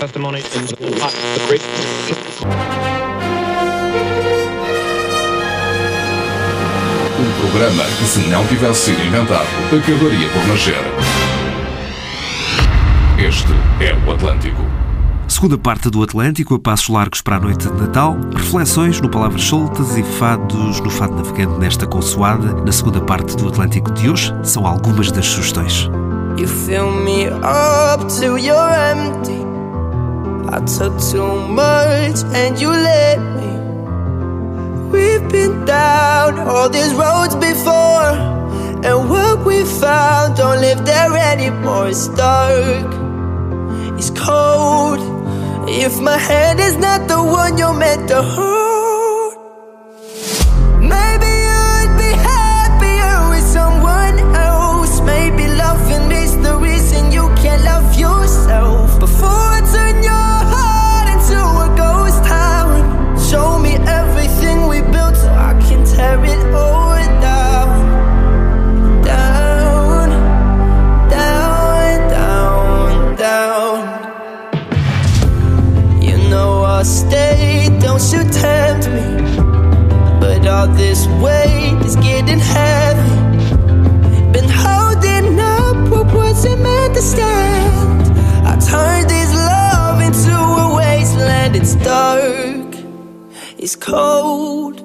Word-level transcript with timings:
testimony 0.00 0.38
in 0.38 0.66
the 0.66 0.76
great. 1.46 1.62
Um 7.18 7.40
programa 7.42 7.84
que, 7.98 8.04
se 8.04 8.20
não 8.30 8.46
tivesse 8.46 8.86
sido 8.86 9.06
inventado, 9.06 9.46
acabaria 9.66 10.26
por 10.30 10.46
nascer. 10.48 10.74
Este 13.18 13.52
é 13.84 13.94
o 14.08 14.14
Atlântico. 14.14 14.62
Segunda 15.28 15.58
parte 15.58 15.90
do 15.90 16.02
Atlântico, 16.02 16.54
a 16.54 16.58
passos 16.58 16.88
largos 16.88 17.20
para 17.20 17.36
a 17.36 17.40
noite 17.40 17.68
de 17.68 17.80
Natal, 17.80 18.16
reflexões 18.34 19.00
no 19.02 19.10
Palavras 19.10 19.42
Soltas 19.42 19.98
e 19.98 20.02
fados 20.02 20.80
no 20.80 20.88
Fado 20.88 21.14
Navegante 21.14 21.58
nesta 21.58 21.86
consoada. 21.86 22.54
Na 22.64 22.72
segunda 22.72 23.02
parte 23.02 23.36
do 23.36 23.48
Atlântico 23.48 23.92
de 23.92 24.08
hoje, 24.08 24.34
são 24.42 24.66
algumas 24.66 25.12
das 25.12 25.26
sugestões. 25.26 25.90
You 26.38 26.48
fill 26.48 26.90
me 26.90 27.26
up 27.26 28.06
till 28.08 28.38
you're 28.38 28.72
empty. 28.72 29.39
I 30.52 30.58
took 30.64 30.98
too 31.00 31.46
much 31.48 32.24
and 32.34 32.60
you 32.60 32.70
let 32.70 33.18
me. 33.36 33.50
We've 34.90 35.28
been 35.30 35.64
down 35.64 36.40
all 36.40 36.68
these 36.68 36.92
roads 36.92 37.36
before, 37.36 38.10
and 38.84 39.08
what 39.08 39.46
we 39.46 39.62
found 39.64 40.36
don't 40.36 40.60
live 40.60 40.84
there 40.84 41.16
anymore. 41.16 41.88
It's 41.88 42.08
dark, 42.08 42.90
it's 43.96 44.10
cold. 44.10 45.00
If 45.68 46.00
my 46.00 46.18
hand 46.18 46.58
is 46.58 46.76
not 46.76 47.06
the 47.06 47.22
one 47.22 47.56
you're 47.56 47.72
meant 47.72 48.08
to 48.08 48.20
hold, 48.20 48.59
is 81.90 81.96
getting 81.96 82.38
heavy. 82.38 83.14
Been 84.34 84.50
holding 84.64 85.28
up 85.40 85.76
what 85.92 86.06
wasn't 86.14 86.60
meant 86.62 86.94
to 86.94 87.02
stand. 87.02 88.02
I 88.50 88.52
turned 88.70 89.08
this 89.14 89.32
love 89.52 89.98
into 90.08 90.34
a 90.64 90.66
wasteland. 90.78 91.52
It's 91.56 91.74
dark, 91.90 92.70
it's 93.58 93.76
cold. 93.76 94.76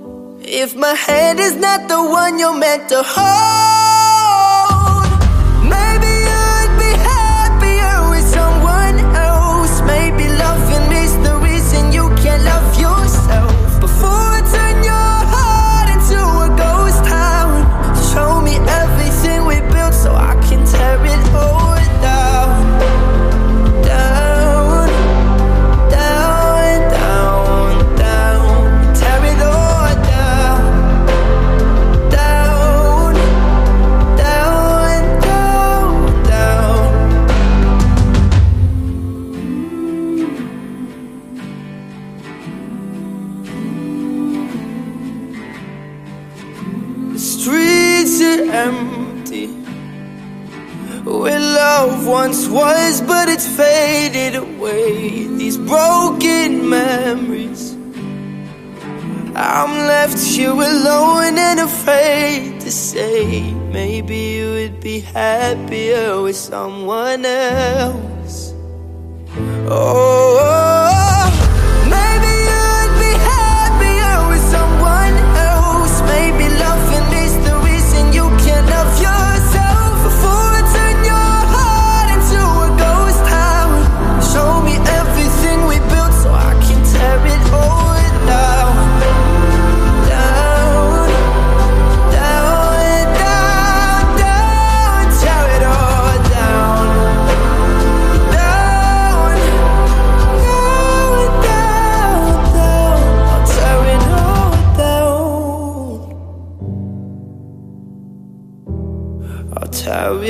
If 0.63 0.75
my 0.75 0.95
hand 1.07 1.39
is 1.39 1.55
not 1.55 1.79
the 1.93 2.01
one 2.21 2.33
you're 2.39 2.59
meant 2.65 2.83
to 2.93 2.99
hold, 3.15 5.07
maybe 5.75 6.11
you'd 6.29 6.73
be 6.85 6.91
happier 7.11 7.95
with 8.11 8.25
someone 8.37 8.97
else. 9.29 9.73
Maybe 9.93 10.25
loving 10.43 10.85
the 11.27 11.35
reason 11.49 11.81
you 11.97 12.05
can't 12.21 12.43
love 12.51 12.69
yourself. 12.85 13.53
Before 13.85 14.24
once 52.27 52.47
was, 52.47 53.01
but 53.01 53.29
it's 53.29 53.45
faded 53.45 54.33
away. 54.33 55.27
These 55.37 55.57
broken 55.57 56.67
memories. 56.67 57.73
I'm 59.35 59.73
left 59.93 60.17
here 60.17 60.49
alone 60.49 61.37
and 61.37 61.59
afraid 61.59 62.61
to 62.61 62.71
say. 62.71 63.53
Maybe 63.79 64.17
you 64.37 64.47
would 64.57 64.79
be 64.79 65.01
happier 65.01 66.23
with 66.23 66.35
someone 66.35 67.25
else. 67.25 68.53
Oh, 69.67 69.69
oh, 69.69 70.39
oh. 70.41 70.64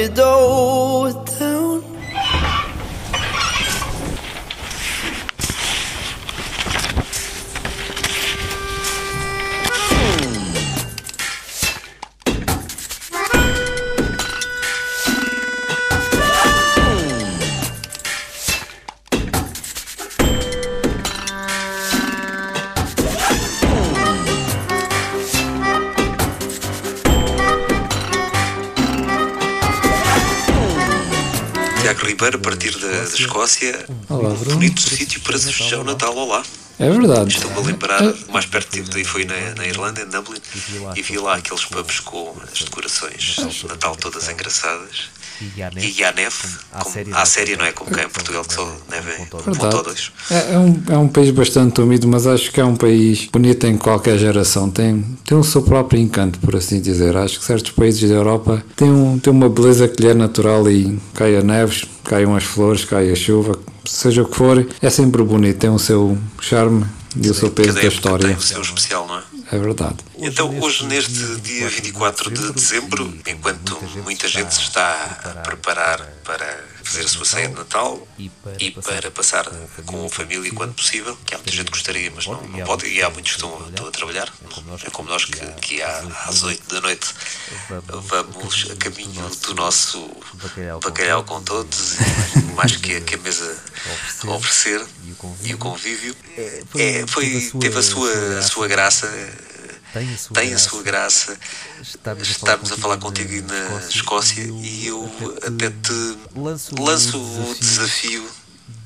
door 0.07 0.64
A 32.33 32.39
partir 32.39 32.75
da, 32.79 32.87
da 32.87 33.03
Escócia, 33.03 33.85
Olá, 34.09 34.29
um 34.29 34.33
Bruno. 34.35 34.55
bonito 34.55 34.81
sítio 34.81 35.21
para 35.21 35.37
se 35.37 35.45
festejar 35.45 35.79
o 35.79 35.83
Natal. 35.83 36.15
Olá. 36.17 36.43
É 36.77 36.89
verdade. 36.89 37.35
Estou-me 37.35 37.57
a 37.57 37.61
lembrar, 37.61 38.01
o 38.27 38.31
mais 38.31 38.45
perto 38.45 38.69
que 38.69 38.83
tive 38.83 39.03
foi 39.05 39.25
na, 39.25 39.55
na 39.55 39.65
Irlanda, 39.65 40.01
em 40.01 40.09
Dublin, 40.09 40.39
e 40.95 41.01
vi 41.01 41.17
lá 41.17 41.35
aqueles 41.35 41.65
pubs 41.65 41.99
com 42.01 42.35
as 42.51 42.59
decorações 42.59 43.37
de 43.49 43.67
Natal 43.67 43.95
todas 43.95 44.29
engraçadas. 44.29 45.09
E 45.41 46.03
há 46.03 46.11
neve, 46.13 46.35
como, 46.79 47.15
há 47.15 47.25
série, 47.25 47.57
não 47.57 47.65
é? 47.65 47.71
Como 47.71 47.91
cá 47.91 48.03
em 48.03 48.09
Portugal, 48.09 48.43
que 48.45 48.53
só 48.53 48.65
neve 48.89 49.11
um 49.21 49.51
Verdade. 49.51 49.83
dois. 49.83 50.11
É, 50.31 50.53
é 50.53 50.57
um, 50.57 50.83
é 50.89 50.97
um 50.97 51.07
país 51.09 51.31
bastante 51.31 51.81
úmido, 51.81 52.07
mas 52.07 52.25
acho 52.25 52.51
que 52.51 52.61
é 52.61 52.65
um 52.65 52.75
país 52.75 53.27
bonito 53.31 53.67
em 53.67 53.77
qualquer 53.77 54.17
geração. 54.17 54.69
Tem, 54.69 55.01
tem 55.25 55.37
o 55.37 55.43
seu 55.43 55.61
próprio 55.61 55.99
encanto, 55.99 56.39
por 56.39 56.55
assim 56.55 56.79
dizer. 56.79 57.17
Acho 57.17 57.39
que 57.39 57.45
certos 57.45 57.71
países 57.71 58.09
da 58.09 58.15
Europa 58.15 58.63
têm, 58.77 58.89
um, 58.89 59.19
têm 59.19 59.33
uma 59.33 59.49
beleza 59.49 59.89
que 59.89 60.01
lhe 60.01 60.09
é 60.09 60.13
natural 60.13 60.69
e 60.69 60.97
cai 61.13 61.35
a 61.35 61.41
neves, 61.41 61.83
caiam 62.05 62.33
as 62.33 62.43
flores, 62.45 62.85
cai 62.85 63.11
a 63.11 63.15
chuva, 63.15 63.59
seja 63.85 64.23
o 64.23 64.27
que 64.27 64.35
for, 64.35 64.67
é 64.81 64.89
sempre 64.89 65.23
bonito. 65.23 65.59
Tem 65.59 65.69
o 65.69 65.79
seu 65.79 66.17
charme 66.41 66.85
e 67.15 67.29
o 67.29 67.33
seu 67.33 67.49
peso 67.51 67.69
Cada 67.69 67.81
da 67.81 67.87
história. 67.87 68.27
tem 68.27 68.35
o 68.35 68.41
seu 68.41 68.61
especial, 68.61 69.07
não 69.07 69.17
é? 69.19 69.23
É 69.51 69.59
verdade. 69.59 69.97
Então, 70.17 70.59
hoje, 70.59 70.85
neste 70.85 71.35
dia 71.41 71.69
24 71.69 72.31
de 72.31 72.51
dezembro, 72.53 73.13
enquanto 73.27 73.79
muita 74.03 74.27
gente 74.27 74.53
se 74.53 74.61
está 74.61 75.19
a 75.23 75.29
preparar 75.41 76.01
para 76.23 76.65
fazer 76.83 77.05
a 77.05 77.07
sua 77.07 77.25
ceia 77.25 77.47
de 77.47 77.55
Natal 77.55 78.07
e 78.59 78.71
para 78.71 79.11
passar 79.11 79.45
com 79.85 80.05
a 80.05 80.09
família 80.09 80.51
quando 80.53 80.73
possível, 80.73 81.17
que 81.25 81.33
há 81.33 81.37
muita 81.37 81.51
gente 81.51 81.65
que 81.65 81.71
gostaria, 81.71 82.11
mas 82.15 82.27
não, 82.27 82.41
não 82.41 82.65
pode, 82.65 82.87
e 82.87 83.01
há 83.01 83.09
muitos 83.09 83.33
que 83.33 83.37
estão, 83.37 83.67
estão 83.69 83.87
a 83.87 83.91
trabalhar, 83.91 84.33
é 84.85 84.89
como 84.89 85.09
nós 85.09 85.25
que, 85.25 85.39
que 85.61 85.81
há, 85.81 86.03
às 86.25 86.43
8 86.43 86.73
da 86.73 86.81
noite 86.81 87.07
vamos 87.69 88.67
a 88.71 88.75
caminho 88.75 89.29
do 89.41 89.53
nosso 89.55 90.09
bacalhau 90.79 91.23
com 91.23 91.41
todos, 91.41 91.95
e 92.35 92.39
mais 92.55 92.75
que, 92.75 92.95
a- 92.95 93.01
que 93.01 93.15
a 93.15 93.17
mesa 93.17 93.57
a 94.23 94.31
oferecer 94.31 94.85
e 95.43 95.53
o 95.53 95.57
convívio. 95.57 96.15
é, 96.75 97.05
foi, 97.07 97.51
teve 97.59 97.77
a 97.77 97.83
sua, 97.83 98.37
a 98.39 98.41
sua 98.41 98.67
graça. 98.67 99.07
tem 100.33 100.53
a 100.53 100.57
sua 100.59 100.83
graça. 100.83 101.37
estarmos 102.21 102.71
a 102.71 102.77
falar 102.77 102.97
contigo 102.97 103.47
na 103.47 103.79
Escócia 103.87 104.43
e 104.43 104.87
eu 104.87 105.09
até 105.41 105.69
te 105.69 106.17
lanço 106.75 107.17
o 107.17 107.55
desafio 107.55 108.27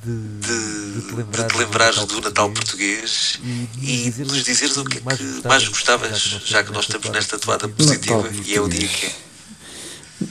de, 0.03 1.01
de 1.31 1.47
te 1.47 1.57
lembrares 1.57 2.05
do 2.05 2.21
Natal 2.21 2.49
português 2.51 3.39
e 3.81 4.09
de 4.09 4.23
nos 4.23 4.43
dizeres 4.43 4.77
o 4.77 4.85
que 4.85 4.97
é 4.97 5.01
que 5.01 5.47
mais 5.47 5.67
gostavas, 5.67 6.41
já 6.45 6.63
que 6.63 6.71
nós 6.71 6.85
estamos 6.85 7.09
nesta 7.09 7.37
toada 7.37 7.67
positiva 7.67 8.29
e 8.45 8.55
é 8.55 8.61
o 8.61 8.67
dia 8.69 8.87
que 8.87 9.05
é. 9.07 9.11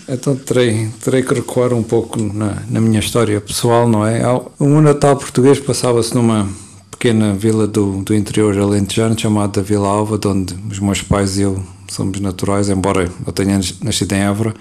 Então 0.09 0.37
terei, 0.37 0.89
terei 1.03 1.23
que 1.23 1.35
recuar 1.35 1.73
um 1.73 1.83
pouco 1.83 2.21
na, 2.21 2.63
na 2.69 2.81
minha 2.81 3.01
história 3.01 3.41
pessoal, 3.41 3.89
não 3.89 4.07
é? 4.07 4.23
O 4.59 4.81
Natal 4.81 5.17
português 5.17 5.59
passava-se 5.59 6.15
numa 6.15 6.49
pequena 6.91 7.35
vila 7.35 7.67
do, 7.67 8.03
do 8.03 8.15
interior 8.15 8.59
alentejano 8.59 9.19
chamada 9.19 9.63
Vila 9.63 9.89
Alva, 9.89 10.19
de 10.19 10.29
onde 10.29 10.55
os 10.71 10.79
meus 10.79 11.01
pais 11.01 11.39
e 11.39 11.43
eu 11.43 11.63
somos 11.89 12.21
naturais, 12.21 12.69
embora 12.69 13.11
eu 13.27 13.33
tenha 13.33 13.59
nascido 13.83 14.13
em 14.13 14.21
Évora, 14.21 14.55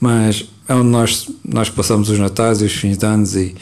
mas 0.00 0.44
é 0.68 0.74
onde 0.74 0.88
nós, 0.88 1.30
nós 1.44 1.70
passamos 1.70 2.10
os 2.10 2.18
natais 2.18 2.60
e 2.60 2.64
os 2.64 2.72
fins 2.72 2.98
de 2.98 3.06
anos 3.06 3.34
e 3.34 3.54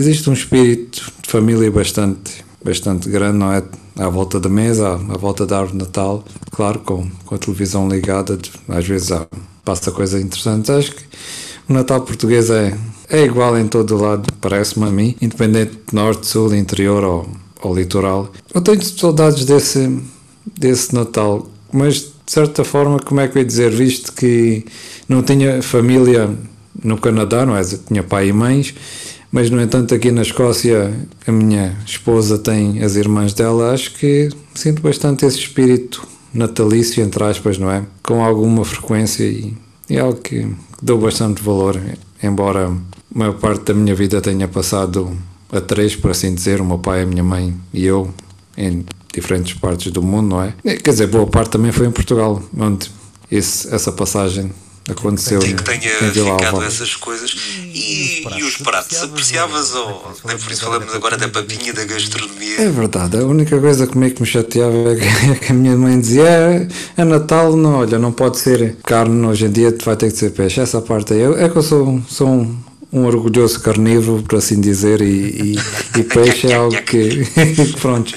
existe 0.00 0.30
um 0.30 0.32
espírito 0.32 1.12
de 1.22 1.30
família 1.30 1.70
bastante, 1.70 2.44
bastante 2.64 3.08
grande, 3.08 3.38
não 3.38 3.52
é? 3.52 3.62
À 3.98 4.08
volta 4.08 4.40
da 4.40 4.48
mesa, 4.48 4.94
à, 4.94 5.18
volta 5.18 5.44
da 5.44 5.58
árvore 5.58 5.78
de 5.78 5.84
Natal, 5.84 6.24
claro, 6.50 6.78
com, 6.78 7.06
com 7.26 7.34
a 7.34 7.38
televisão 7.38 7.88
ligada, 7.88 8.38
às 8.68 8.86
vezes 8.86 9.12
há, 9.12 9.26
passa 9.62 9.90
coisas 9.90 10.22
interessantes. 10.22 10.70
Acho 10.70 10.92
que 10.92 11.02
o 11.68 11.72
Natal 11.72 12.00
português 12.00 12.48
é, 12.48 12.76
é 13.10 13.24
igual 13.24 13.58
em 13.58 13.68
todo 13.68 13.94
o 13.94 14.00
lado, 14.00 14.32
parece-me 14.40 14.86
a 14.86 14.90
mim, 14.90 15.14
independente 15.20 15.72
de 15.72 15.94
norte, 15.94 16.26
sul, 16.26 16.54
interior 16.54 17.04
ou 17.04 17.28
ao 17.62 17.74
litoral. 17.74 18.32
Eu 18.54 18.62
tenho 18.62 18.82
saudades 18.82 19.44
desse, 19.44 20.00
desse 20.58 20.94
Natal, 20.94 21.46
mas 21.70 21.96
de 21.96 22.32
certa 22.32 22.64
forma, 22.64 22.98
como 23.00 23.20
é 23.20 23.28
que 23.28 23.36
eu 23.36 23.42
ia 23.42 23.46
dizer, 23.46 23.70
visto 23.70 24.12
que 24.12 24.64
não 25.06 25.22
tinha 25.22 25.62
família 25.62 26.30
no 26.82 26.96
Canadá, 26.96 27.44
não 27.44 27.54
é? 27.54 27.62
Tinha 27.62 28.02
pai 28.02 28.28
e 28.28 28.32
mães, 28.32 28.74
mas 29.32 29.50
no 29.50 29.60
entanto 29.60 29.94
aqui 29.94 30.10
na 30.10 30.22
Escócia 30.22 30.92
a 31.26 31.32
minha 31.32 31.76
esposa 31.86 32.38
tem 32.38 32.82
as 32.82 32.96
irmãs 32.96 33.32
dela, 33.32 33.72
acho 33.72 33.94
que 33.94 34.28
sinto 34.54 34.82
bastante 34.82 35.24
esse 35.24 35.38
espírito 35.38 36.06
natalício, 36.32 37.02
entre 37.02 37.22
aspas, 37.24 37.58
não 37.58 37.70
é? 37.70 37.84
Com 38.02 38.24
alguma 38.24 38.64
frequência 38.64 39.24
e, 39.24 39.54
é 39.88 39.98
algo 39.98 40.20
que 40.20 40.46
dou 40.80 40.98
bastante 40.98 41.42
valor, 41.42 41.80
embora 42.22 42.68
a 42.68 42.78
maior 43.12 43.34
parte 43.34 43.64
da 43.64 43.74
minha 43.74 43.94
vida 43.94 44.20
tenha 44.20 44.46
passado 44.46 45.16
a 45.52 45.60
três, 45.60 45.96
por 45.96 46.12
assim 46.12 46.32
dizer, 46.32 46.60
o 46.60 46.64
meu 46.64 46.78
pai, 46.78 47.02
a 47.02 47.06
minha 47.06 47.24
mãe 47.24 47.54
e 47.72 47.84
eu, 47.84 48.08
em 48.56 48.84
diferentes 49.12 49.54
partes 49.54 49.90
do 49.90 50.00
mundo, 50.00 50.28
não 50.28 50.42
é? 50.42 50.54
Quer 50.76 50.90
dizer, 50.90 51.08
boa 51.08 51.26
parte 51.26 51.50
também 51.50 51.72
foi 51.72 51.88
em 51.88 51.90
Portugal, 51.90 52.40
onde 52.56 52.90
esse, 53.30 53.72
essa 53.74 53.90
passagem 53.90 54.52
aconteceu. 54.92 55.40
Tem 55.40 55.56
que 55.56 55.62
tenha 55.62 56.12
ficado 56.12 56.62
essas 56.62 56.94
coisas. 56.96 57.34
E, 57.72 58.26
e 58.36 58.42
os 58.42 58.56
pratos, 58.56 59.02
apreciavas 59.02 59.74
ou. 59.74 60.12
Nem 60.24 60.38
por 60.38 60.50
isso 60.50 60.62
falamos 60.62 60.94
agora 60.94 61.16
da 61.16 61.28
papinha 61.28 61.72
da 61.72 61.84
gastronomia. 61.84 62.60
É 62.60 62.68
verdade, 62.68 63.16
a 63.16 63.24
única 63.24 63.58
coisa 63.60 63.86
que 63.86 63.98
me 63.98 64.26
chateava 64.26 64.76
é 64.92 65.34
que 65.34 65.52
a 65.52 65.54
minha 65.54 65.76
mãe 65.76 66.00
dizia: 66.00 66.24
é, 66.24 66.68
é 66.96 67.04
Natal, 67.04 67.56
não, 67.56 67.80
olha, 67.80 67.98
não 67.98 68.12
pode 68.12 68.38
ser 68.38 68.76
carne 68.84 69.26
hoje 69.26 69.46
em 69.46 69.50
dia, 69.50 69.76
vai 69.84 69.96
ter 69.96 70.10
que 70.10 70.18
ser 70.18 70.30
peixe. 70.30 70.60
Essa 70.60 70.80
parte 70.80 71.14
aí. 71.14 71.20
É 71.20 71.48
que 71.48 71.56
eu 71.56 71.62
sou, 71.62 72.02
sou 72.08 72.28
um 72.28 72.70
um 72.92 73.04
orgulhoso 73.04 73.60
carnívoro, 73.60 74.22
por 74.22 74.38
assim 74.38 74.60
dizer, 74.60 75.00
e, 75.00 75.54
e, 75.54 75.58
e 75.98 76.02
peixe 76.04 76.48
é 76.48 76.54
algo 76.54 76.76
que, 76.82 77.24
pronto, 77.80 78.12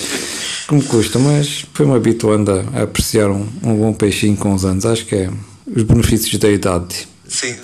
que 0.68 0.76
me 0.76 0.82
custa, 0.84 1.20
mas 1.20 1.66
foi-me 1.74 1.94
habituando 1.94 2.52
a, 2.52 2.80
a 2.80 2.84
apreciar 2.84 3.30
um, 3.30 3.46
um, 3.64 3.76
bom 3.76 3.94
peixinho 3.94 4.36
com 4.36 4.54
os 4.54 4.66
anos. 4.66 4.86
Acho 4.86 5.06
que 5.06 5.16
é 5.16 5.30
os 5.68 5.84
benefícios 5.84 6.38
da 6.38 6.50
idade. 6.50 7.08
Sim, 7.28 7.56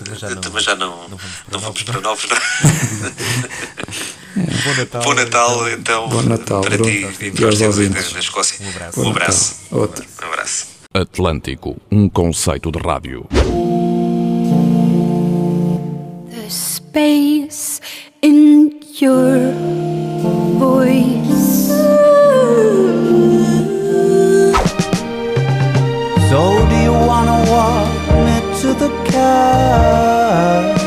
também 0.41 0.63
já 0.63 0.75
não, 0.75 1.07
não, 1.09 1.19
não 1.51 1.59
vamos 1.59 1.83
para 1.83 2.01
novos, 2.01 2.27
não. 2.29 2.37
É. 4.37 4.41
Bom 4.63 4.73
Natal, 4.75 5.03
Bom 5.03 5.13
Natal 5.15 5.69
então, 5.69 6.09
Bom 6.09 6.21
Natal, 6.21 6.61
para 6.61 6.77
ti 6.77 7.07
e 7.19 7.31
para 7.31 7.47
os 7.47 7.61
ouvintes 7.61 8.13
na 8.13 8.19
Escócia. 8.19 8.63
Um 8.63 8.69
abraço. 8.69 9.01
Um 9.01 9.09
abraço. 9.09 9.55
Outro. 9.71 10.05
Um 10.21 10.25
abraço. 10.27 10.67
Atlântico, 10.93 11.77
um 11.91 12.07
conceito 12.07 12.71
de 12.71 12.79
rádio. 12.79 13.27
space 16.49 17.79
in 18.21 18.81
your 18.99 19.53
voice. 20.57 21.28
The? 29.19 30.79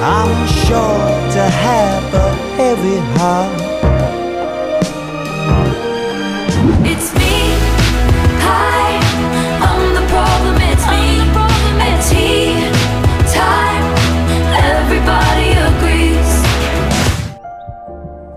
I'm 0.00 0.34
sure 0.64 1.06
to 1.36 1.42
have 1.64 2.06
a 2.14 2.28
heavy 2.58 2.98
heart. 3.16 3.60
It's 6.92 7.08
me. 7.18 7.36
Hi, 8.46 8.88
I'm 9.68 9.84
the 9.98 10.04
problem. 10.14 10.56
It's 10.70 10.86
me. 10.92 11.04
It's 11.90 12.10
he. 12.10 12.28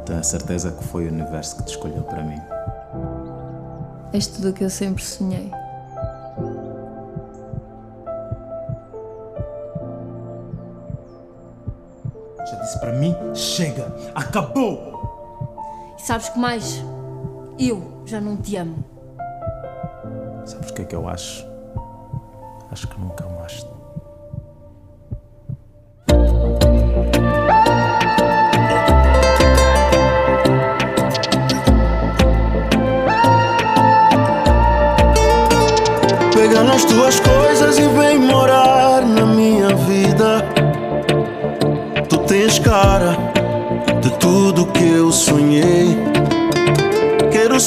Tenho 0.06 0.20
a 0.20 0.24
certeza 0.24 0.72
que 0.72 0.84
foi 0.84 1.06
o 1.06 1.12
universo 1.12 1.56
que 1.58 1.64
te 1.64 1.72
escolheu 1.72 2.04
para 2.04 2.24
mim. 2.24 2.42
És 4.14 4.28
tudo 4.28 4.50
o 4.50 4.54
que 4.54 4.64
eu 4.64 4.70
sempre 4.70 5.04
sonhei. 5.04 5.50
Já 12.50 12.56
disse 12.60 12.80
para 12.80 12.94
mim, 12.94 13.16
chega, 13.34 13.94
acabou! 14.16 14.92
E 15.98 16.02
sabes 16.02 16.30
que 16.30 16.40
mais? 16.40 16.84
Eu 17.60 18.04
já 18.06 18.20
não 18.20 18.38
te 18.38 18.56
amo. 18.56 18.84
Sabes 20.46 20.70
o 20.70 20.74
que 20.74 20.82
é 20.82 20.86
que 20.86 20.96
eu 20.96 21.08
acho? 21.08 21.46
Acho 22.72 22.88
que 22.88 23.00
nunca 23.00 23.24
amaste. 23.26 23.41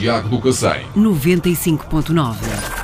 Santiago 0.00 0.30
do 0.30 0.40
Cacém. 0.40 0.86
95.9. 0.96 2.79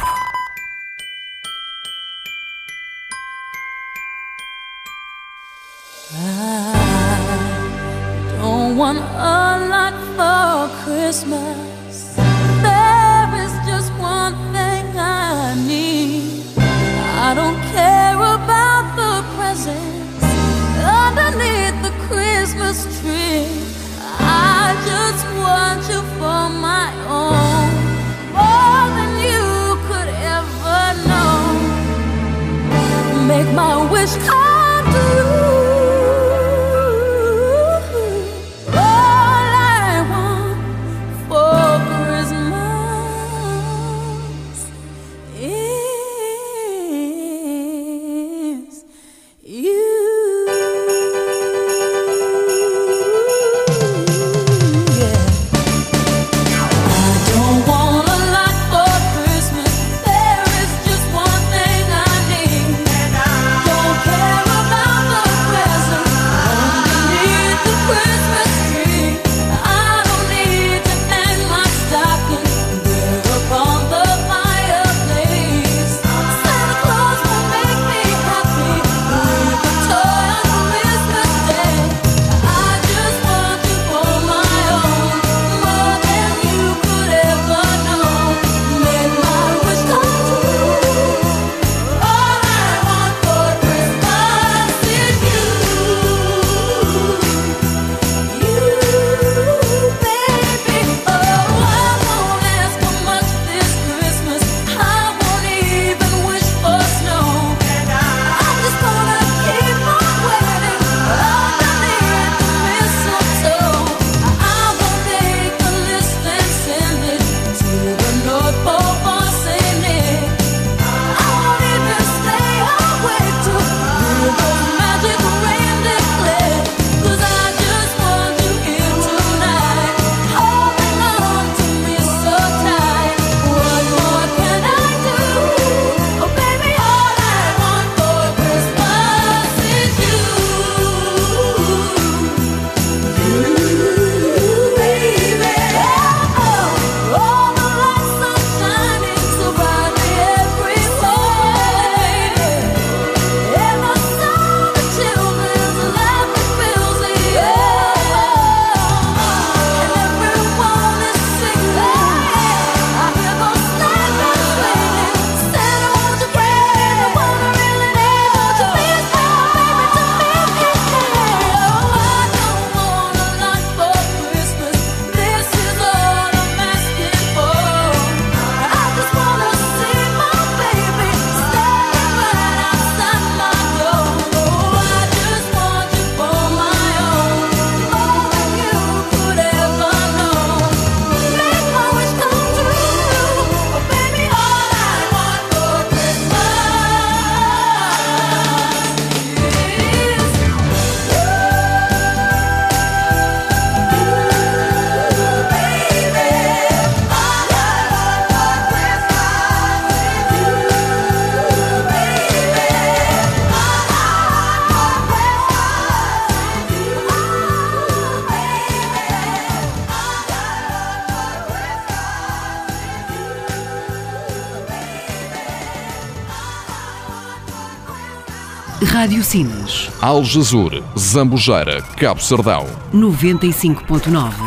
Rádio 229.06 229.22
Sinas. 229.22 229.88
Algezur, 230.02 230.82
Zambujeira, 230.98 231.80
Cabo 231.96 232.20
Sardão. 232.20 232.66
95.9. 232.92 234.45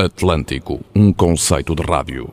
Atlântico, 0.00 0.78
um 0.94 1.12
conceito 1.12 1.74
de 1.74 1.82
rádio. 1.82 2.32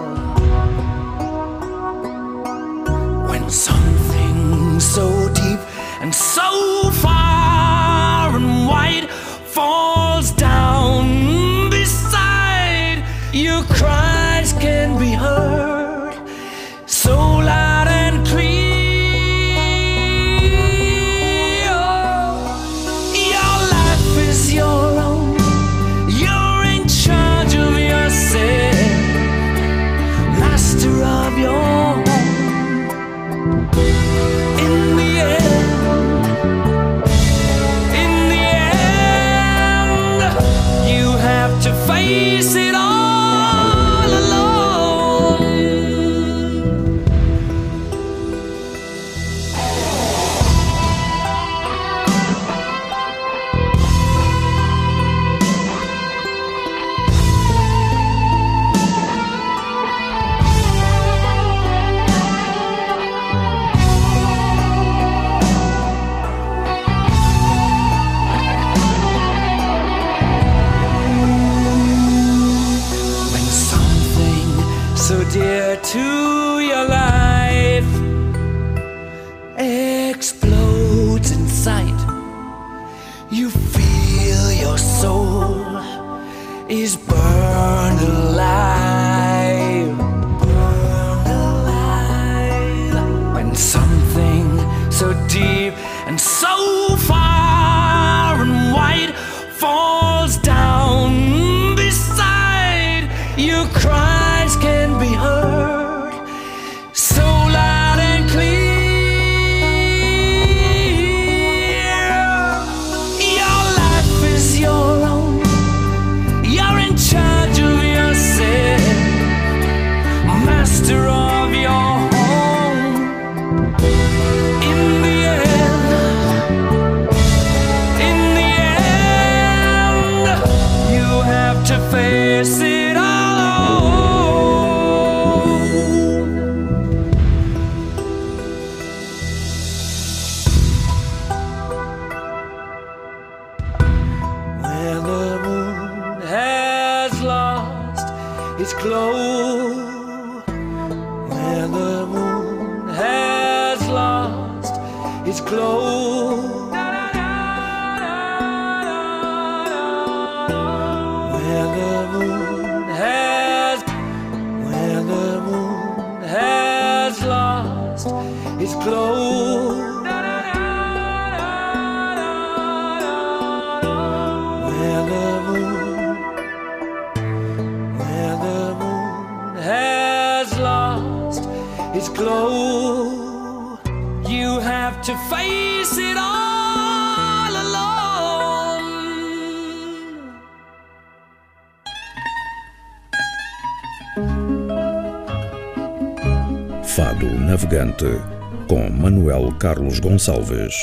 Fado 197.71 197.85
Navegante, 197.85 198.19
com 198.67 198.89
Manuel 198.89 199.53
Carlos 199.57 199.99
Gonçalves. 199.99 200.73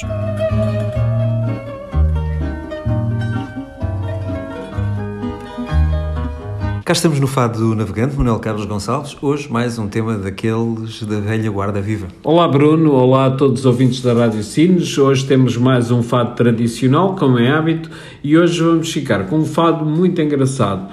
Cá 6.82 6.92
estamos 6.94 7.20
no 7.20 7.26
Fado 7.26 7.58
do 7.58 7.74
Navegante, 7.74 8.16
Manuel 8.16 8.38
Carlos 8.38 8.64
Gonçalves. 8.64 9.14
Hoje 9.20 9.52
mais 9.52 9.78
um 9.78 9.86
tema 9.86 10.16
daqueles 10.16 11.02
da 11.02 11.20
velha 11.20 11.50
guarda 11.50 11.78
viva. 11.82 12.08
Olá 12.24 12.48
Bruno, 12.48 12.94
olá 12.94 13.26
a 13.26 13.30
todos 13.32 13.60
os 13.60 13.66
ouvintes 13.66 14.00
da 14.00 14.14
Rádio 14.14 14.42
Sines. 14.42 14.96
Hoje 14.96 15.26
temos 15.26 15.58
mais 15.58 15.90
um 15.90 16.02
fado 16.02 16.36
tradicional, 16.36 17.14
como 17.16 17.38
é 17.38 17.50
hábito, 17.50 17.90
e 18.24 18.38
hoje 18.38 18.62
vamos 18.62 18.90
ficar 18.90 19.26
com 19.26 19.40
um 19.40 19.44
fado 19.44 19.84
muito 19.84 20.22
engraçado, 20.22 20.88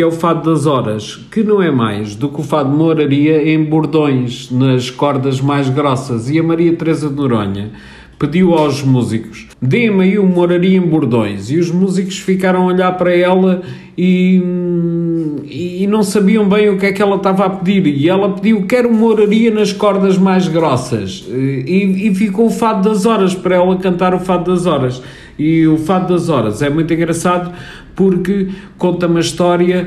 que 0.00 0.04
é 0.04 0.06
o 0.06 0.10
fado 0.10 0.50
das 0.50 0.64
horas, 0.64 1.26
que 1.30 1.42
não 1.42 1.62
é 1.62 1.70
mais 1.70 2.16
do 2.16 2.30
que 2.30 2.40
o 2.40 2.42
fado 2.42 2.70
de 2.70 2.74
moraria 2.74 3.52
em 3.52 3.62
bordões, 3.62 4.50
nas 4.50 4.88
cordas 4.88 5.42
mais 5.42 5.68
grossas. 5.68 6.30
E 6.30 6.38
a 6.38 6.42
Maria 6.42 6.72
Teresa 6.74 7.10
de 7.10 7.14
Noronha 7.14 7.70
pediu 8.18 8.54
aos 8.54 8.82
músicos: 8.82 9.46
deem-me 9.60 10.04
aí 10.04 10.18
uma 10.18 10.34
moraria 10.34 10.78
em 10.78 10.80
bordões. 10.80 11.50
E 11.50 11.58
os 11.58 11.70
músicos 11.70 12.18
ficaram 12.18 12.62
a 12.62 12.66
olhar 12.72 12.96
para 12.96 13.14
ela 13.14 13.60
e, 13.98 14.42
e 15.50 15.86
não 15.86 16.02
sabiam 16.02 16.48
bem 16.48 16.70
o 16.70 16.78
que 16.78 16.86
é 16.86 16.92
que 16.92 17.02
ela 17.02 17.16
estava 17.16 17.44
a 17.44 17.50
pedir. 17.50 17.86
E 17.88 18.08
ela 18.08 18.30
pediu: 18.32 18.64
quero 18.64 18.90
moraria 18.90 19.50
nas 19.50 19.70
cordas 19.70 20.16
mais 20.16 20.48
grossas. 20.48 21.26
E, 21.28 22.08
e 22.08 22.14
ficou 22.14 22.46
o 22.46 22.50
fado 22.50 22.88
das 22.88 23.04
horas 23.04 23.34
para 23.34 23.56
ela 23.56 23.76
cantar 23.76 24.14
o 24.14 24.18
fado 24.18 24.50
das 24.50 24.64
horas. 24.64 25.02
E 25.38 25.66
o 25.66 25.78
fado 25.78 26.12
das 26.12 26.28
horas 26.28 26.60
é 26.60 26.68
muito 26.68 26.92
engraçado 26.92 27.50
porque 28.00 28.48
conta 28.78 29.06
uma 29.06 29.20
história 29.20 29.86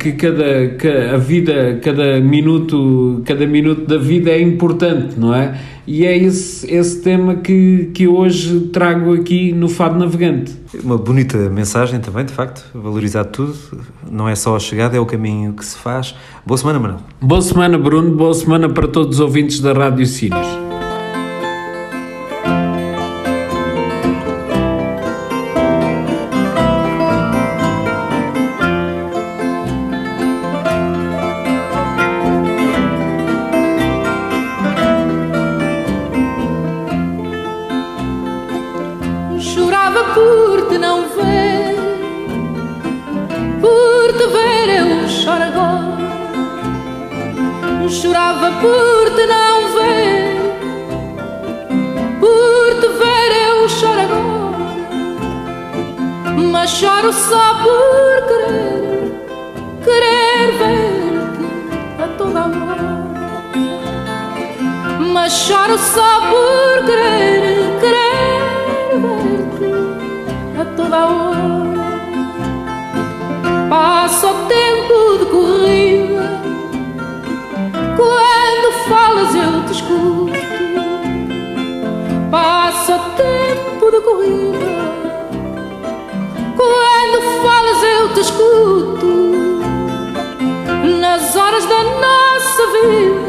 que 0.00 0.10
cada 0.14 0.70
que 0.70 0.88
a 0.88 1.16
vida, 1.16 1.78
cada 1.80 2.20
minuto, 2.20 3.22
cada 3.24 3.46
minuto 3.46 3.86
da 3.86 3.98
vida 3.98 4.32
é 4.32 4.42
importante, 4.42 5.14
não 5.16 5.32
é? 5.32 5.56
E 5.86 6.04
é 6.04 6.16
esse, 6.16 6.68
esse 6.74 7.00
tema 7.02 7.36
que, 7.36 7.90
que 7.94 8.08
hoje 8.08 8.68
trago 8.72 9.14
aqui 9.14 9.52
no 9.52 9.68
Fado 9.68 9.96
Navegante. 9.96 10.52
Uma 10.82 10.98
bonita 10.98 11.38
mensagem 11.50 12.00
também, 12.00 12.24
de 12.24 12.32
facto, 12.32 12.64
valorizar 12.74 13.26
tudo. 13.26 13.54
Não 14.10 14.28
é 14.28 14.34
só 14.34 14.56
a 14.56 14.58
chegada, 14.58 14.96
é 14.96 15.00
o 15.00 15.06
caminho 15.06 15.52
que 15.52 15.64
se 15.64 15.76
faz. 15.76 16.16
Boa 16.44 16.58
semana, 16.58 16.80
Manuel. 16.80 17.00
Boa 17.20 17.42
semana, 17.42 17.78
Bruno. 17.78 18.16
Boa 18.16 18.34
semana 18.34 18.68
para 18.68 18.88
todos 18.88 19.18
os 19.18 19.20
ouvintes 19.20 19.60
da 19.60 19.72
Rádio 19.72 20.06
Sines. 20.06 20.61
Mas 65.22 65.34
choro 65.34 65.78
só 65.78 66.20
por 66.30 66.84
querer, 66.84 67.78
querer 67.78 68.98
ver-te 68.98 70.60
a 70.60 70.64
toda 70.74 71.06
hora. 71.06 72.00
Passa 73.70 74.26
o 74.26 74.34
tempo 74.48 75.18
de 75.20 75.26
corrida, 75.26 76.42
quando 77.96 78.72
falas 78.88 79.32
eu 79.36 79.64
te 79.66 79.72
escuto. 79.74 80.32
Passa 82.28 82.96
o 82.96 83.00
tempo 83.10 83.90
de 83.92 84.00
corrida. 84.00 84.72
Quando 86.56 87.22
falas 87.42 87.82
eu 87.82 88.08
te 88.14 88.20
escuto 88.20 89.06
Nas 91.00 91.36
horas 91.36 91.64
da 91.66 91.84
nossa 91.84 92.66
vida 92.72 93.21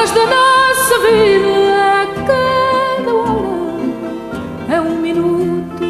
horas 0.00 0.10
da 0.12 0.26
nossa 0.26 0.98
vida 1.00 2.08
Cada 2.26 3.12
hora 3.14 4.74
é 4.74 4.80
um 4.80 4.96
minuto 4.96 5.84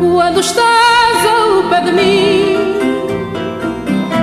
Quando 0.00 0.40
estás 0.40 1.26
ao 1.26 1.68
pé 1.68 1.80
de 1.82 1.92
mim 1.92 2.56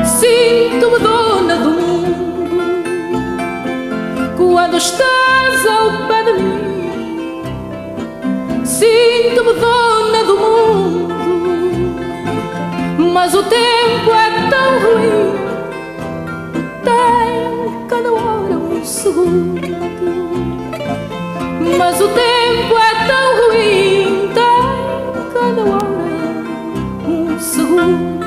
Sinto-me 0.04 1.00
dona 1.00 1.56
do 1.58 1.70
mundo 1.70 1.92
quando 4.38 4.78
estás 4.78 5.66
ao 5.66 6.08
pé 6.08 6.24
de 6.24 6.34
mim. 6.34 7.42
Sinto-me 8.66 9.54
dona 9.54 10.24
do 10.26 10.36
mundo, 10.38 11.14
mas 13.14 13.34
o 13.34 13.44
tempo 13.44 14.14
é 14.14 14.50
tão 14.50 14.80
ruim. 14.80 15.31
Cada 17.92 18.10
hora 18.10 18.56
um 18.56 18.86
segundo, 18.86 19.60
mas 21.78 22.00
o 22.00 22.08
tempo 22.08 22.78
é 22.80 23.06
tão 23.06 23.50
ruim. 23.50 24.32
Tem 24.34 25.34
cada 25.34 25.62
hora 25.62 26.46
um 27.06 27.38
segundo. 27.38 28.22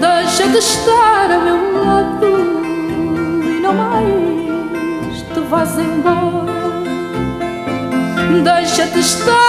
Deixa 0.00 0.48
de 0.48 0.56
estar 0.56 1.30
a 1.30 1.38
meu 1.40 1.84
lado 1.84 2.38
não 3.60 3.74
mais 3.74 5.22
te 5.34 5.40
vás 5.50 5.78
embora. 5.78 6.48
Deixa-te 8.42 8.98
estar 8.98 9.47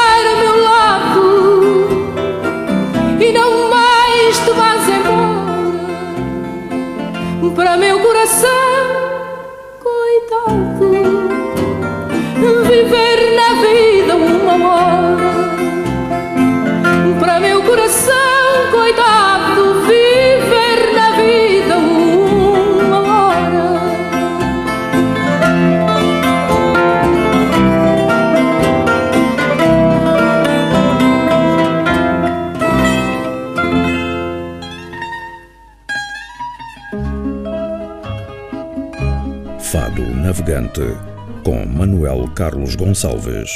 Carlos 42.60 42.76
Gonçalves. 42.76 43.50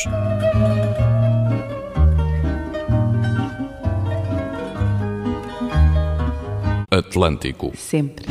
Atlântico. 6.90 7.74
Sempre. 7.76 8.26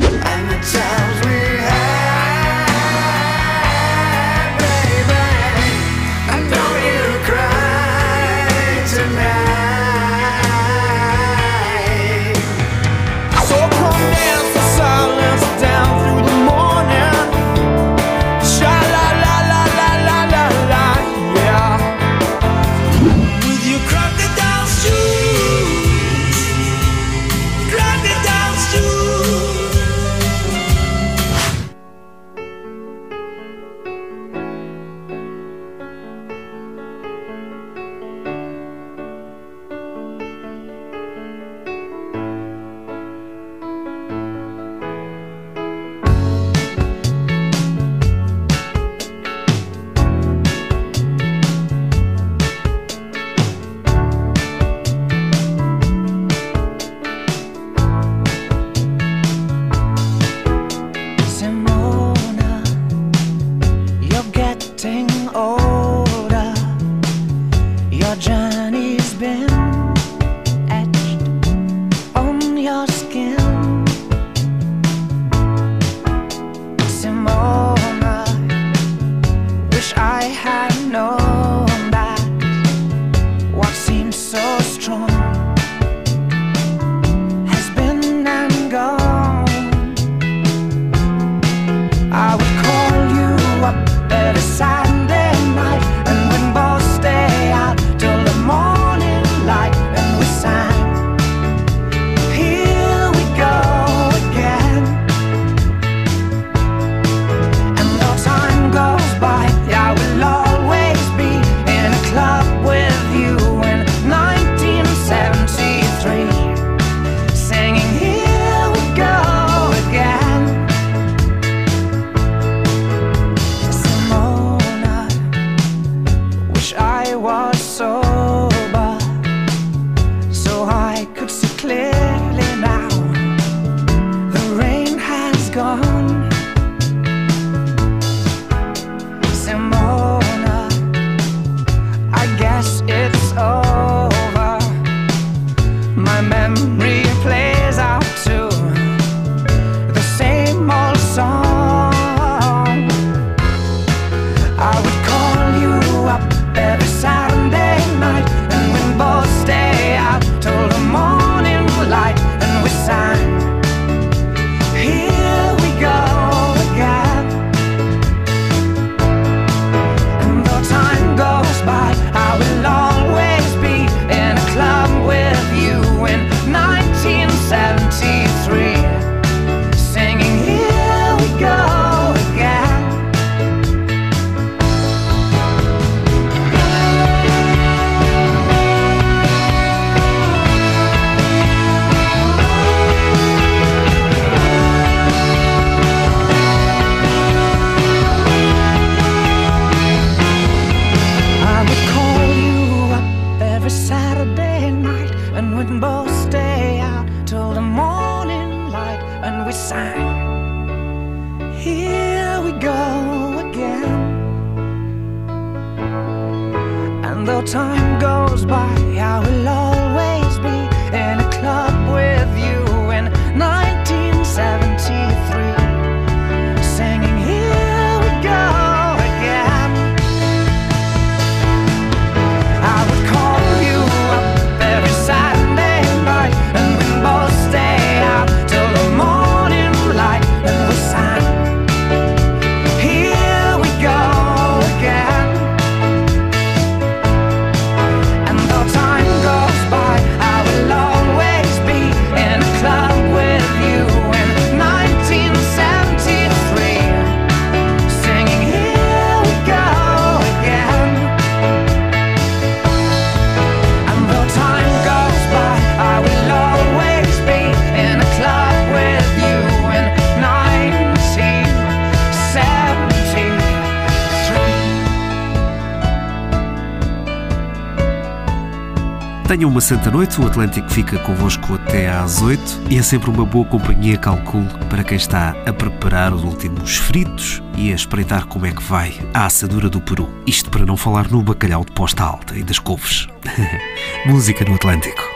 Santa 279.63 279.89
Noite. 279.89 280.19
O 280.19 280.27
Atlântico 280.27 280.69
fica 280.69 280.99
convosco 280.99 281.53
até 281.53 281.89
às 281.89 282.21
8 282.21 282.63
e 282.69 282.77
é 282.77 282.83
sempre 282.83 283.09
uma 283.09 283.25
boa 283.25 283.45
companhia, 283.45 283.97
calculo, 283.97 284.45
para 284.69 284.83
quem 284.83 284.97
está 284.97 285.29
a 285.45 285.53
preparar 285.53 286.13
os 286.13 286.21
últimos 286.21 286.75
fritos 286.75 287.41
e 287.57 287.71
a 287.71 287.75
espreitar 287.75 288.25
como 288.25 288.45
é 288.45 288.51
que 288.51 288.61
vai 288.61 288.93
a 289.13 289.25
assadura 289.25 289.69
do 289.69 289.79
Peru. 289.79 290.09
Isto 290.27 290.49
para 290.49 290.65
não 290.65 290.75
falar 290.75 291.09
no 291.09 291.23
bacalhau 291.23 291.63
de 291.63 291.71
posta 291.71 292.03
alta 292.03 292.37
e 292.37 292.43
das 292.43 292.59
couves. 292.59 293.07
Música 294.05 294.43
no 294.43 294.55
Atlântico. 294.55 295.12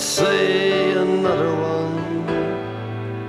say 0.00 0.92
another 0.92 1.54
one. 1.54 2.28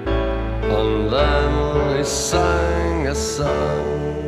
And 0.07 1.11
then 1.11 1.97
he 1.97 2.03
sang 2.03 3.07
a 3.07 3.15
song. 3.15 4.20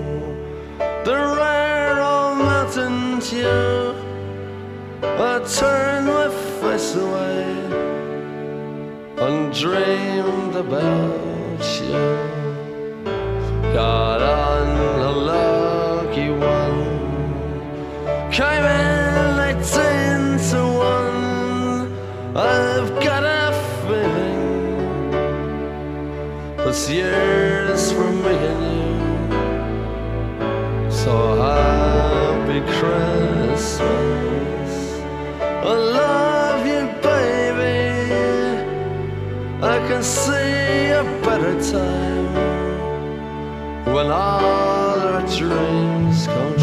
Year's 26.94 27.92
for 27.92 28.04
and 28.04 28.64
you. 28.70 28.92
So 30.92 31.14
happy 31.42 32.62
Christmas. 32.78 34.72
I 35.42 35.74
love 36.00 36.62
you, 36.68 36.84
baby. 37.02 37.82
I 39.74 39.78
can 39.88 40.04
see 40.04 40.92
a 41.02 41.04
better 41.26 41.56
time 41.72 42.28
when 43.94 44.08
all 44.08 45.00
our 45.10 45.22
dreams 45.38 46.28
come 46.28 46.54
true. 46.58 46.63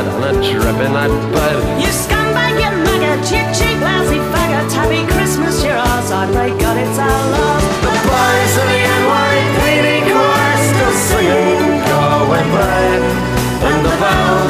dead 0.00 0.06
on 0.08 0.22
a 0.24 0.32
dripping 0.52 0.92
night 0.92 1.32
bed. 1.32 1.80
You 1.80 1.88
scumbag, 1.88 2.56
you 2.60 2.70
maggot, 2.84 3.24
you 3.30 3.42
cheap, 3.54 3.78
lousy 3.80 4.18
faggot. 4.32 4.72
Happy 4.72 5.06
Christmas, 5.12 5.64
you're 5.64 5.76
ours. 5.76 6.10
I 6.10 6.26
pray 6.32 6.50
God 6.58 6.76
it's 6.76 6.98
our 6.98 7.08
love. 7.08 7.62
The 7.84 7.92
boys 8.08 8.54
of 8.60 8.66
the 8.70 8.80
NYPD 9.00 9.88
choir 10.08 10.56
still 10.68 10.94
singing, 11.08 11.84
Go 11.84 11.98
away, 12.24 12.44
babe. 12.54 13.04
And 13.60 13.80
the 13.84 13.94
bells 14.00 14.49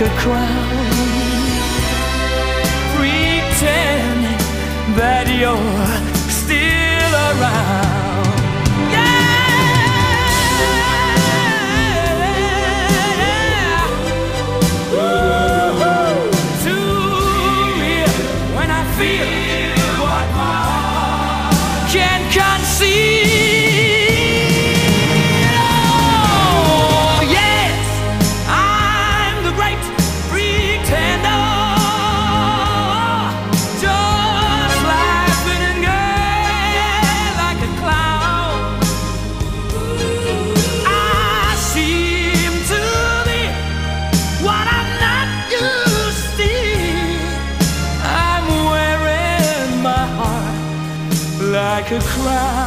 like 0.00 0.10
a 0.10 0.16
crown. 0.16 0.46
Pretend 2.96 4.24
that 4.96 5.26
you're 5.28 6.30
still 6.30 7.40
around. 7.40 7.89
a 51.92 51.98
cry. 51.98 52.59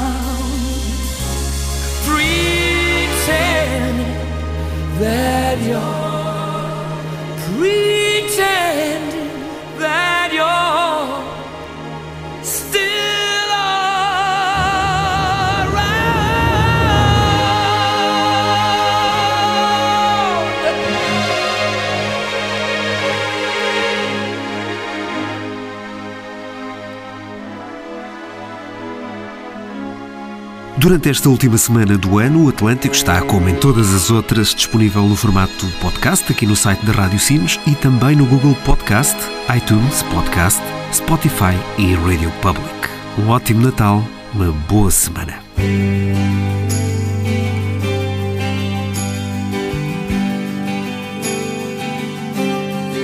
Durante 30.83 31.09
esta 31.09 31.29
última 31.29 31.57
semana 31.57 31.97
do 31.97 32.19
ano, 32.19 32.43
o 32.43 32.49
Atlântico 32.49 32.93
está, 32.93 33.21
como 33.21 33.47
em 33.47 33.55
todas 33.55 33.93
as 33.93 34.11
outras, 34.11 34.53
disponível 34.53 35.07
no 35.07 35.15
formato 35.15 35.65
podcast 35.79 36.29
aqui 36.29 36.45
no 36.45 36.57
site 36.57 36.85
da 36.85 36.91
Rádio 36.91 37.19
Sines 37.19 37.57
e 37.65 37.73
também 37.73 38.17
no 38.17 38.25
Google 38.25 38.53
Podcast, 38.65 39.15
iTunes 39.55 40.03
Podcast, 40.03 40.61
Spotify 40.93 41.55
e 41.77 41.95
Radio 41.95 42.29
Public. 42.41 42.69
Um 43.17 43.29
ótimo 43.29 43.61
Natal, 43.61 44.03
uma 44.33 44.51
boa 44.51 44.91
semana. 44.91 45.41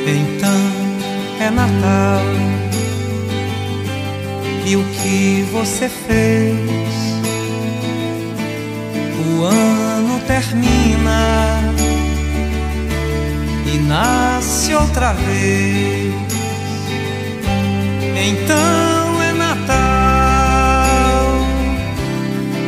Então 0.05 0.59
é 1.39 1.49
Natal 1.49 2.19
e 4.65 4.75
o 4.75 4.84
que 4.84 5.43
você 5.53 5.88
fez? 5.88 7.09
o 9.40 9.44
ano 9.46 10.20
termina 10.28 11.62
e 13.66 13.78
nasce 13.78 14.74
outra 14.76 15.14
vez. 15.14 16.14
Então 18.16 19.24
é 19.24 19.32
Natal, 19.32 19.70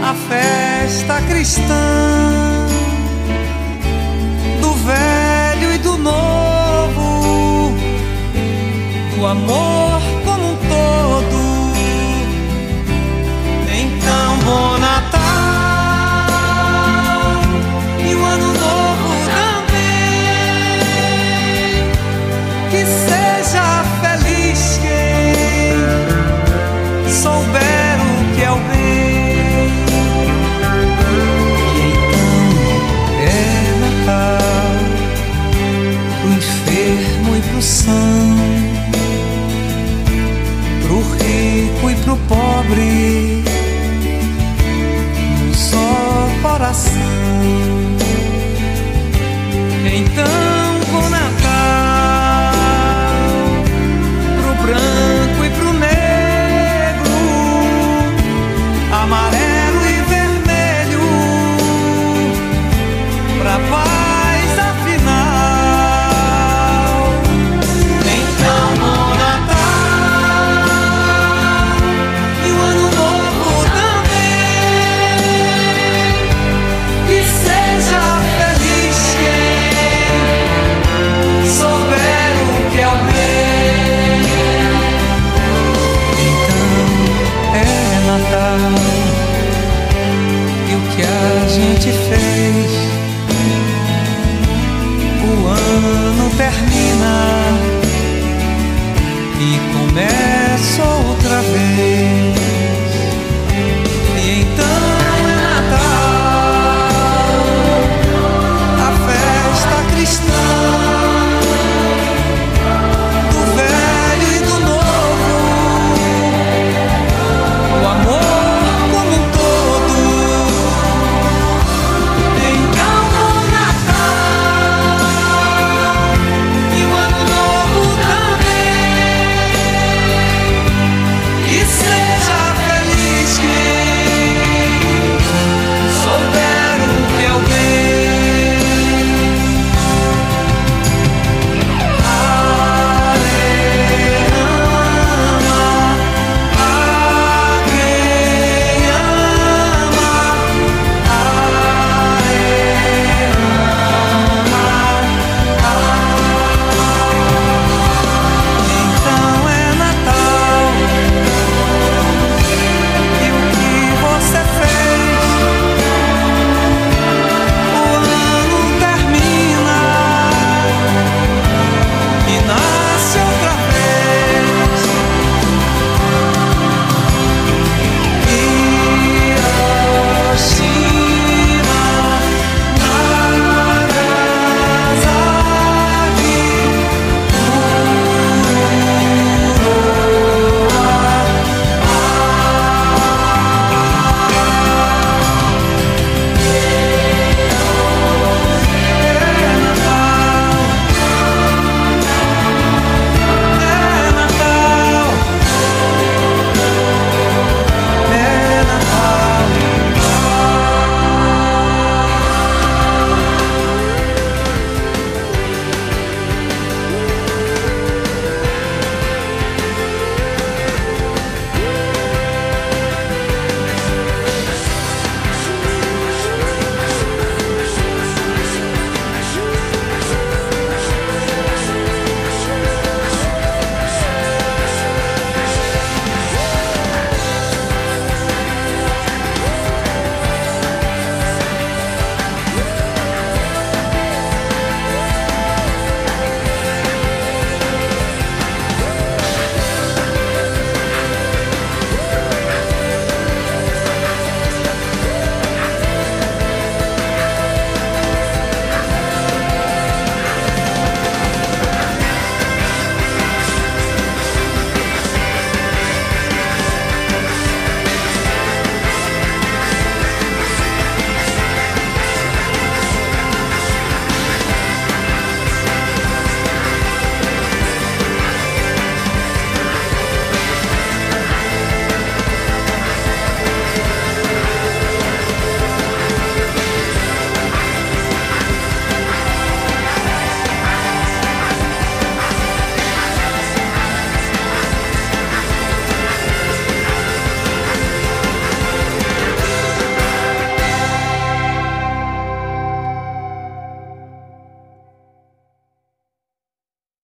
a 0.01 0.13
festa 0.29 1.21
cristã 1.23 2.67
do 4.61 4.71
velho 4.73 5.73
e 5.73 5.77
do 5.79 5.97
novo, 5.97 7.75
do 9.15 9.25
amor 9.25 10.10